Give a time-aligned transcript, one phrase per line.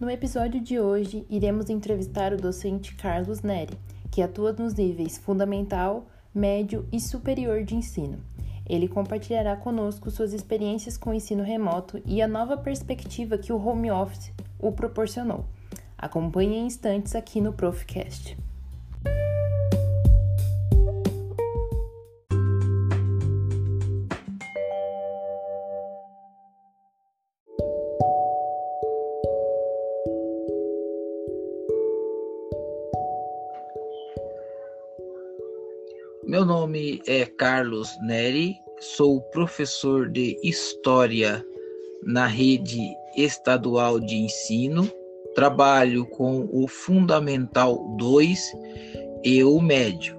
[0.00, 3.76] No episódio de hoje, iremos entrevistar o docente Carlos Neri,
[4.12, 8.20] que atua nos níveis fundamental, médio e superior de ensino.
[8.64, 13.60] Ele compartilhará conosco suas experiências com o ensino remoto e a nova perspectiva que o
[13.60, 15.44] home office o proporcionou.
[15.96, 18.38] Acompanhe em instantes aqui no Profcast.
[36.28, 41.42] Meu nome é Carlos Neri, sou professor de História
[42.02, 42.78] na rede
[43.16, 44.90] estadual de ensino,
[45.34, 48.52] trabalho com o Fundamental 2
[49.24, 50.18] e o Médio.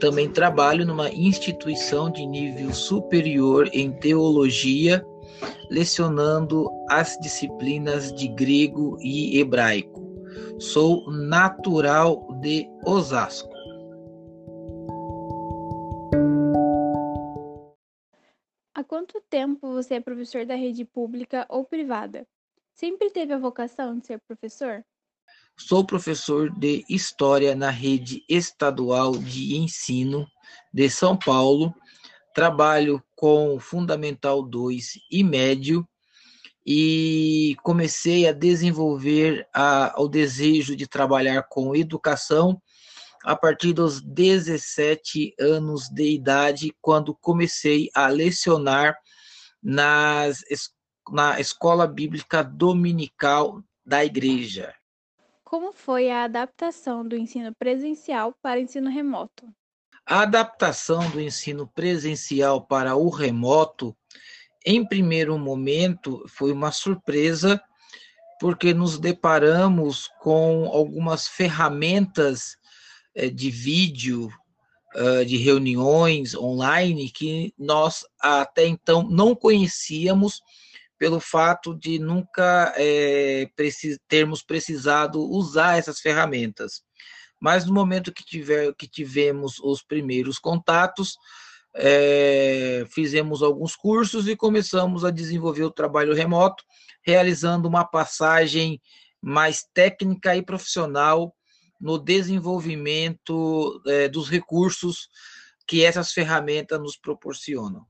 [0.00, 5.04] Também trabalho numa instituição de nível superior em teologia,
[5.70, 10.02] lecionando as disciplinas de grego e hebraico.
[10.58, 13.55] Sou natural de Osasco.
[18.86, 22.26] Quanto tempo você é professor da rede pública ou privada?
[22.72, 24.84] Sempre teve a vocação de ser professor?
[25.58, 30.26] Sou professor de História na rede estadual de ensino
[30.72, 31.74] de São Paulo.
[32.34, 35.88] Trabalho com Fundamental 2 e Médio
[36.66, 42.60] e comecei a desenvolver a, o desejo de trabalhar com educação
[43.26, 48.96] a partir dos 17 anos de idade, quando comecei a lecionar
[49.60, 50.44] nas,
[51.10, 54.72] na escola bíblica dominical da igreja.
[55.42, 59.52] Como foi a adaptação do ensino presencial para o ensino remoto?
[60.06, 63.96] A adaptação do ensino presencial para o remoto,
[64.64, 67.60] em primeiro momento, foi uma surpresa,
[68.38, 72.56] porque nos deparamos com algumas ferramentas
[73.34, 74.30] de vídeo,
[75.26, 80.40] de reuniões online que nós até então não conhecíamos
[80.98, 83.48] pelo fato de nunca é,
[84.08, 86.82] termos precisado usar essas ferramentas.
[87.40, 91.16] Mas no momento que, tiver, que tivemos os primeiros contatos,
[91.74, 96.64] é, fizemos alguns cursos e começamos a desenvolver o trabalho remoto,
[97.02, 98.80] realizando uma passagem
[99.20, 101.34] mais técnica e profissional
[101.80, 105.08] no desenvolvimento é, dos recursos
[105.66, 107.86] que essas ferramentas nos proporcionam.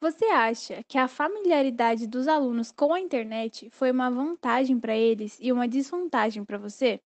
[0.00, 5.36] Você acha que a familiaridade dos alunos com a internet foi uma vantagem para eles
[5.40, 7.00] e uma desvantagem para você?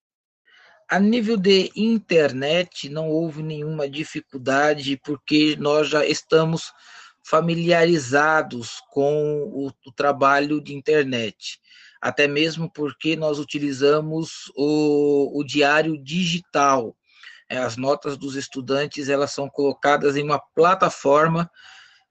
[0.90, 6.70] A nível de internet, não houve nenhuma dificuldade, porque nós já estamos
[7.24, 11.58] familiarizados com o, o trabalho de internet
[12.02, 16.96] até mesmo porque nós utilizamos o, o diário digital.
[17.48, 21.48] É, as notas dos estudantes elas são colocadas em uma plataforma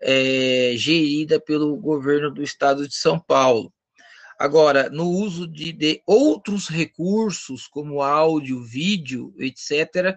[0.01, 3.71] é, gerida pelo governo do estado de São Paulo.
[4.39, 10.15] Agora, no uso de, de outros recursos, como áudio, vídeo, etc.,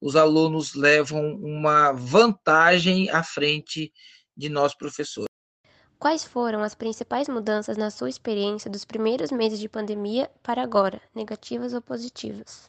[0.00, 3.90] os alunos levam uma vantagem à frente
[4.36, 5.33] de nós professores.
[6.04, 11.00] Quais foram as principais mudanças na sua experiência dos primeiros meses de pandemia para agora,
[11.14, 12.66] negativas ou positivas?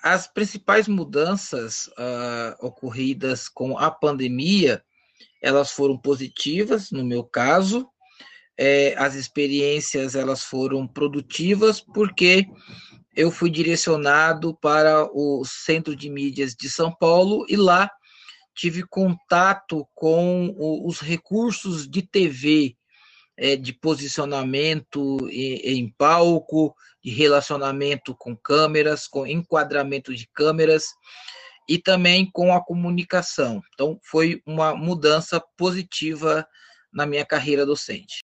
[0.00, 4.80] As principais mudanças uh, ocorridas com a pandemia,
[5.42, 7.90] elas foram positivas, no meu caso.
[8.56, 12.46] É, as experiências elas foram produtivas porque
[13.16, 17.90] eu fui direcionado para o Centro de Mídias de São Paulo e lá
[18.54, 20.54] tive contato com
[20.86, 22.76] os recursos de TV,
[23.36, 30.86] é, de posicionamento em, palco, de relacionamento com câmeras, com enquadramento de câmeras
[31.68, 33.60] e também com a comunicação.
[33.74, 36.46] Então, foi uma mudança positiva
[36.92, 38.22] na minha carreira docente.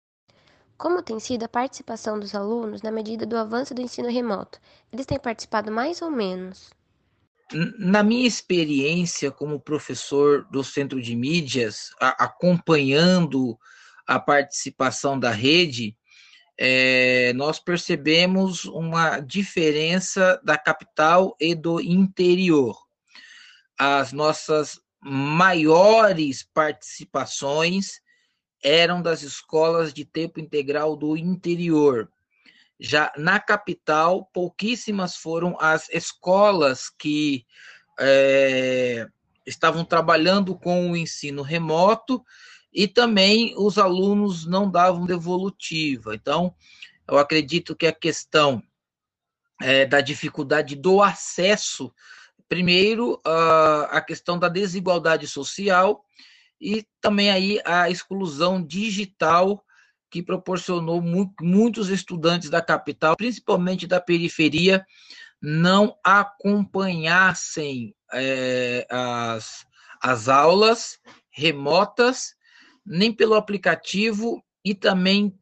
[0.77, 4.61] Como tem sido a participação dos alunos na medida do avanço do ensino remoto?
[4.93, 6.71] Eles têm participado mais ou menos?
[7.53, 13.59] Na minha experiência como professor do Centro de Mídias, a, acompanhando
[14.07, 15.97] a participação da rede,
[16.59, 22.77] é, nós percebemos uma diferença da capital e do interior.
[23.79, 28.01] As nossas maiores participações
[28.63, 32.11] eram das escolas de tempo integral do interior,
[32.79, 37.45] já na capital, pouquíssimas foram as escolas que
[37.99, 39.07] é,
[39.45, 42.25] estavam trabalhando com o ensino remoto
[42.73, 46.15] e também os alunos não davam devolutiva.
[46.15, 46.55] Então,
[47.09, 48.63] Eu acredito que a questão
[49.63, 51.91] é, da dificuldade do acesso,
[52.49, 56.05] primeiro, a questão da desigualdade social
[56.61, 59.65] e também aí a exclusão digital
[60.11, 64.85] que proporcionou mu muitos estudantes da capital, principalmente da periferia,
[65.41, 69.67] não acompanhassem é, as,
[70.03, 70.99] as aulas
[71.31, 72.35] remotas,
[72.85, 75.39] nem pelo aplicativo e também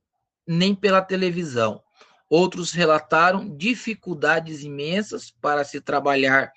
[0.47, 1.83] nem pela televisão.
[2.29, 6.53] Outros relataram dificuldades imensas para se trabalhar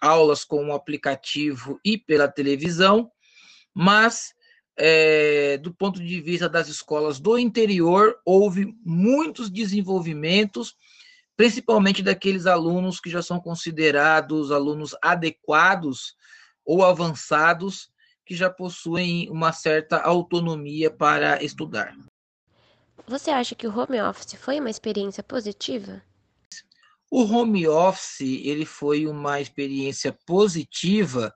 [0.00, 3.10] aulas com o aplicativo e pela televisão,
[3.74, 4.34] mas
[4.76, 10.74] é, do ponto de vista das escolas do interior, houve muitos desenvolvimentos,
[11.36, 16.14] principalmente daqueles alunos que já são considerados alunos adequados
[16.64, 17.90] ou avançados,
[18.24, 21.94] que já possuem uma certa autonomia para estudar.
[23.06, 26.02] Você acha que o home office foi uma experiência positiva?
[27.10, 31.34] O home office ele foi uma experiência positiva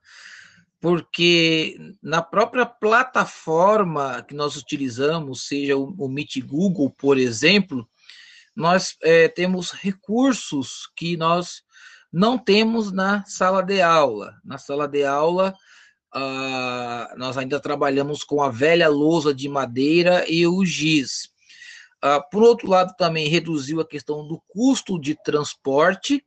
[0.80, 7.88] porque na própria plataforma que nós utilizamos, seja o, o Meet Google, por exemplo,
[8.54, 11.62] nós é, temos recursos que nós
[12.12, 14.34] não temos na sala de aula.
[14.44, 15.54] Na sala de aula,
[16.12, 21.28] ah, nós ainda trabalhamos com a velha lousa de madeira e o giz.
[22.00, 26.24] Ah, por outro lado, também reduziu a questão do custo de transporte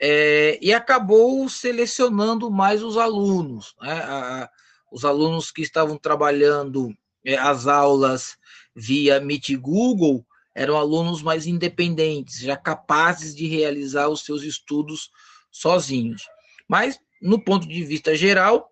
[0.00, 3.74] é, e acabou selecionando mais os alunos.
[3.80, 3.92] Né?
[3.92, 4.50] A,
[4.90, 6.94] os alunos que estavam trabalhando
[7.24, 8.36] é, as aulas
[8.74, 15.10] via Meet Google eram alunos mais independentes, já capazes de realizar os seus estudos
[15.50, 16.22] sozinhos.
[16.66, 18.70] Mas, no ponto de vista geral,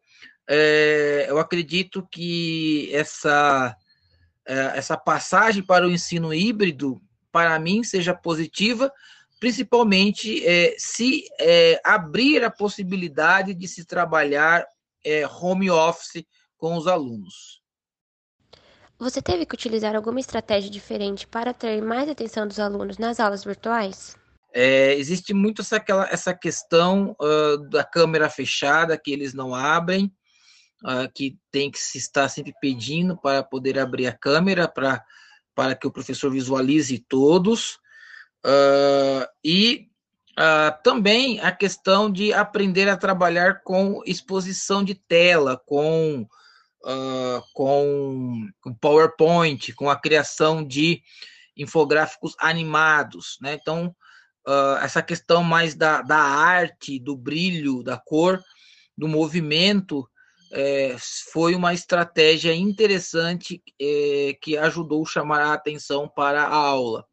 [0.48, 3.76] é, eu acredito que essa,
[4.46, 7.00] é, essa passagem para o ensino híbrido,
[7.30, 8.90] para mim, seja positiva,
[9.44, 14.66] principalmente é, se é, abrir a possibilidade de se trabalhar
[15.04, 16.24] é, home office
[16.56, 17.60] com os alunos.
[18.98, 23.44] Você teve que utilizar alguma estratégia diferente para atrair mais atenção dos alunos nas aulas
[23.44, 24.16] virtuais?
[24.50, 30.10] É, existe muito essa, aquela, essa questão uh, da câmera fechada que eles não abrem,
[30.82, 35.04] uh, que tem que se estar sempre pedindo para poder abrir a câmera para,
[35.54, 37.78] para que o professor visualize todos.
[38.44, 39.88] Uh, e
[40.38, 46.28] uh, também a questão de aprender a trabalhar com exposição de tela, com,
[46.84, 48.46] uh, com,
[48.80, 51.02] PowerPoint, com a criação de
[51.56, 53.38] infográficos animados.
[53.40, 53.54] Né?
[53.54, 53.94] Então,
[54.82, 58.42] essa questão mais da, da arte, do brilho, da cor,
[58.98, 60.06] do movimento,
[60.52, 60.94] é,
[61.32, 67.06] foi uma estratégia interessante é, que ajudou a chamar a atenção para a aula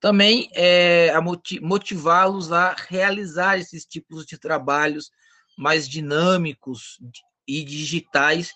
[0.00, 1.12] também é,
[1.60, 5.10] motivá-los a realizar esses tipos de trabalhos
[5.56, 6.98] mais dinâmicos
[7.46, 8.52] e digitais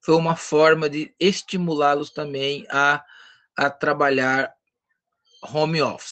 [0.00, 3.04] foi uma forma de estimulá-los também a,
[3.56, 4.54] a trabalhar
[5.42, 6.10] home office.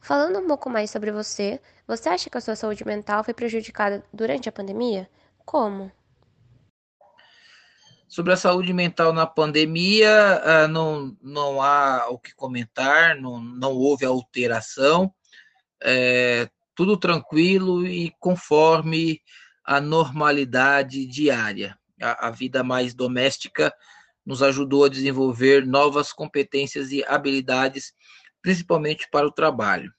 [0.00, 4.04] Falando um pouco mais sobre você, você acha que a sua saúde mental foi prejudicada
[4.12, 5.10] durante a pandemia?
[5.44, 5.90] Como?
[8.10, 13.72] Sobre a saúde mental na pandemia, ah, não, não há o que comentar, não, não
[13.72, 15.14] houve alteração,
[15.80, 19.22] é, tudo tranquilo e conforme
[19.64, 21.78] a normalidade diária.
[22.02, 23.72] A, a vida mais doméstica
[24.26, 27.94] nos ajudou a desenvolver novas competências e habilidades,
[28.42, 29.94] principalmente para o trabalho.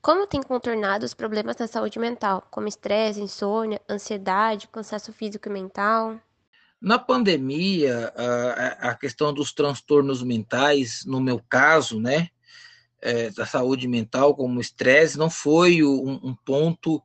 [0.00, 5.52] Como tem contornado os problemas na saúde mental, como estresse, insônia, ansiedade, cansaço físico e
[5.52, 6.18] mental?
[6.82, 8.12] Na pandemia,
[8.80, 12.28] a, questão dos transtornos mentais, no meu caso, né,
[13.00, 17.00] é, da saúde mental, como estresse, não foi um, um ponto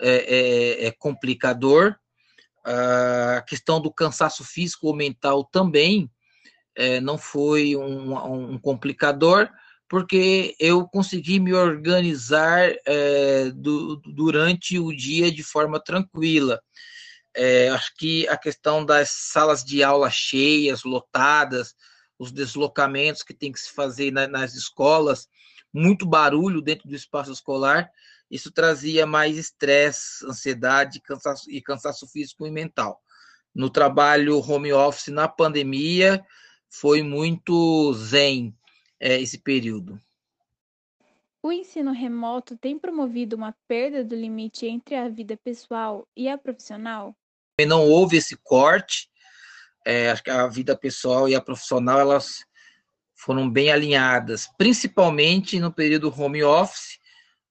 [0.00, 1.96] é, é, é complicador.
[2.64, 6.10] A questão do cansaço físico ou mental também
[6.74, 9.50] é, não foi um, um, complicador,
[9.86, 16.58] porque eu consegui me organizar é, do, durante o dia de forma tranquila.
[17.34, 21.74] É, acho que a questão das salas de aula cheias, lotadas,
[22.18, 25.28] os deslocamentos que tem que se fazer na, nas escolas,
[25.72, 27.90] muito barulho dentro do espaço escolar,
[28.30, 33.00] isso trazia mais estresse, ansiedade cansaço, e cansaço físico e mental.
[33.54, 36.24] No trabalho home office, na pandemia,
[36.68, 38.54] foi muito zen
[39.00, 40.00] é, esse período.
[41.42, 46.36] O ensino remoto tem promovido uma perda do limite entre a vida pessoal e a
[46.36, 47.16] profissional?
[47.66, 49.08] Não houve esse corte.
[49.86, 52.44] É, acho que a vida pessoal e a profissional elas
[53.14, 56.98] foram bem alinhadas, principalmente no período home office,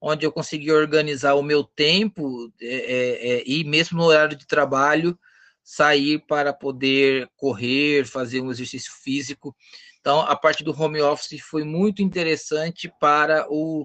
[0.00, 4.46] onde eu consegui organizar o meu tempo é, é, é, e mesmo no horário de
[4.46, 5.18] trabalho
[5.62, 9.54] sair para poder correr, fazer um exercício físico.
[10.00, 13.84] Então, a parte do home office foi muito interessante para o,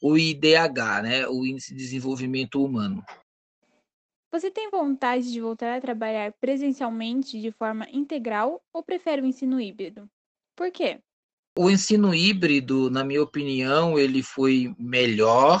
[0.00, 3.04] o IDH, né, o Índice de Desenvolvimento Humano.
[4.38, 9.60] Você tem vontade de voltar a trabalhar presencialmente de forma integral ou prefere o ensino
[9.60, 10.08] híbrido?
[10.54, 11.00] Por quê?
[11.58, 15.60] O ensino híbrido, na minha opinião, ele foi melhor.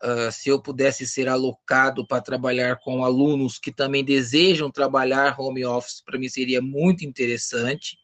[0.00, 5.64] Uh, se eu pudesse ser alocado para trabalhar com alunos que também desejam trabalhar home
[5.64, 7.98] office, para mim seria muito interessante.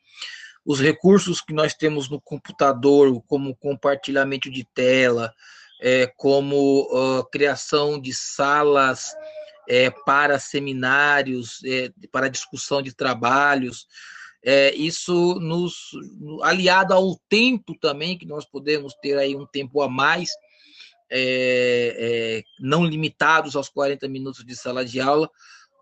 [0.65, 5.33] Os recursos que nós temos no computador, como compartilhamento de tela,
[5.81, 9.15] é, como uh, criação de salas
[9.69, 13.87] é, para seminários, é, para discussão de trabalhos,
[14.47, 15.91] é, isso nos
[16.45, 20.31] aliado ao tempo também que nós podemos ter aí um tempo a mais
[21.11, 25.29] é, é, não limitados aos 40 minutos de sala de aula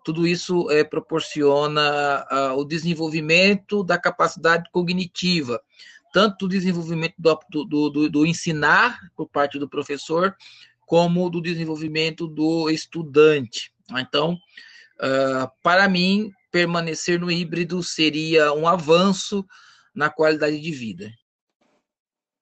[0.03, 2.25] tudo isso é, proporciona
[2.57, 5.61] o desenvolvimento da capacidade cognitiva
[6.11, 10.35] tanto o desenvolvimento do, do, do, do ensinar por parte do professor
[10.87, 19.45] como do desenvolvimento do estudante então uh, para mim permanecer no híbrido seria um avanço
[19.93, 21.11] na qualidade de vida.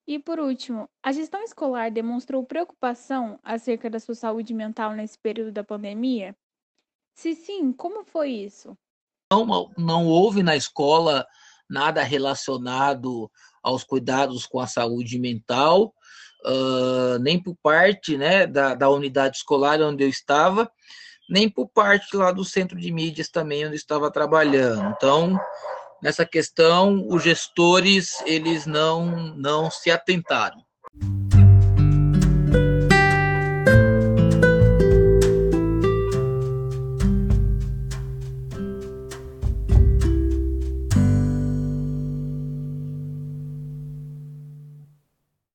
[0.05, 5.51] E por último, a gestão escolar demonstrou preocupação acerca da sua saúde mental nesse período
[5.51, 6.35] da pandemia?
[7.15, 8.77] Se sim, como foi isso?
[9.31, 11.25] Não, não houve na escola
[11.69, 13.31] nada relacionado
[13.63, 15.93] aos cuidados com a saúde mental,
[16.45, 20.69] uh, nem por parte né, da, da unidade escolar onde eu estava,
[21.29, 24.93] nem por parte lá do centro de mídias também, onde estava trabalhando.
[24.95, 25.39] Então,
[26.01, 30.63] nessa questão, os gestores, eles não, não se atentaram.